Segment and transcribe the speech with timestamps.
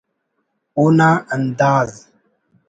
[0.77, 2.07] اونا انداز